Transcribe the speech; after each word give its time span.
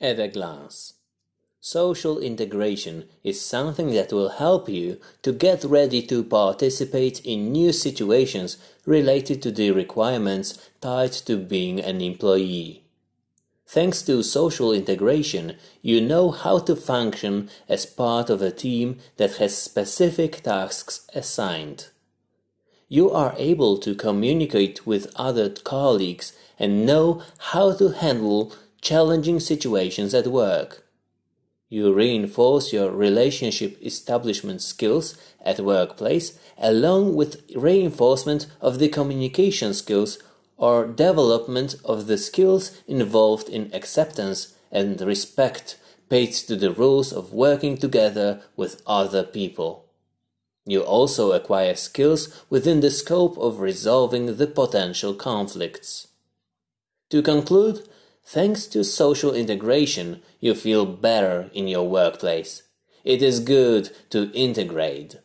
At 0.00 0.18
a 0.18 0.26
glance. 0.26 0.94
Social 1.60 2.18
integration 2.18 3.04
is 3.22 3.40
something 3.40 3.90
that 3.92 4.12
will 4.12 4.30
help 4.30 4.68
you 4.68 5.00
to 5.22 5.32
get 5.32 5.62
ready 5.62 6.02
to 6.02 6.24
participate 6.24 7.24
in 7.24 7.52
new 7.52 7.72
situations 7.72 8.58
related 8.84 9.40
to 9.42 9.52
the 9.52 9.70
requirements 9.70 10.58
tied 10.80 11.12
to 11.12 11.36
being 11.36 11.80
an 11.80 12.00
employee. 12.00 12.84
Thanks 13.66 14.02
to 14.02 14.22
social 14.24 14.72
integration, 14.72 15.56
you 15.80 16.00
know 16.00 16.32
how 16.32 16.58
to 16.58 16.74
function 16.74 17.48
as 17.68 17.86
part 17.86 18.28
of 18.30 18.42
a 18.42 18.50
team 18.50 18.98
that 19.16 19.36
has 19.36 19.56
specific 19.56 20.42
tasks 20.42 21.06
assigned. 21.14 21.88
You 22.88 23.10
are 23.10 23.34
able 23.38 23.78
to 23.78 23.94
communicate 23.94 24.86
with 24.86 25.12
other 25.16 25.48
colleagues 25.48 26.32
and 26.58 26.84
know 26.84 27.22
how 27.38 27.72
to 27.76 27.88
handle 27.90 28.52
challenging 28.84 29.40
situations 29.40 30.14
at 30.14 30.26
work. 30.28 30.84
You 31.70 31.92
reinforce 31.92 32.72
your 32.72 32.90
relationship 32.92 33.78
establishment 33.82 34.62
skills 34.62 35.16
at 35.44 35.58
workplace 35.58 36.38
along 36.58 37.16
with 37.16 37.42
reinforcement 37.56 38.46
of 38.60 38.78
the 38.78 38.88
communication 38.88 39.74
skills 39.74 40.18
or 40.56 40.86
development 40.86 41.74
of 41.84 42.06
the 42.06 42.18
skills 42.18 42.80
involved 42.86 43.48
in 43.48 43.70
acceptance 43.72 44.54
and 44.70 45.00
respect 45.00 45.78
paid 46.10 46.32
to 46.32 46.54
the 46.54 46.70
rules 46.70 47.12
of 47.12 47.32
working 47.32 47.78
together 47.78 48.42
with 48.54 48.82
other 48.86 49.24
people. 49.24 49.86
You 50.66 50.82
also 50.82 51.32
acquire 51.32 51.74
skills 51.74 52.44
within 52.50 52.80
the 52.80 52.90
scope 52.90 53.36
of 53.38 53.60
resolving 53.60 54.36
the 54.36 54.46
potential 54.46 55.14
conflicts. 55.14 56.08
To 57.10 57.22
conclude, 57.22 57.88
Thanks 58.26 58.66
to 58.68 58.84
social 58.84 59.34
integration, 59.34 60.22
you 60.40 60.54
feel 60.54 60.86
better 60.86 61.50
in 61.52 61.68
your 61.68 61.88
workplace. 61.88 62.62
It 63.04 63.22
is 63.22 63.38
good 63.38 63.90
to 64.10 64.32
integrate. 64.32 65.16